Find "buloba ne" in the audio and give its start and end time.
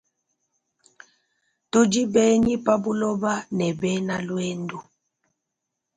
2.83-3.67